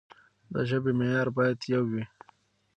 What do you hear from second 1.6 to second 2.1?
يو وي.